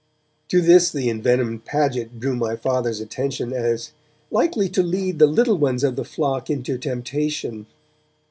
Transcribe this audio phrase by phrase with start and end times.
[0.47, 3.91] To this the envenomed Paget drew my Father's attention as
[4.31, 7.67] 'likely to lead "the little ones of the flock" into temptation'.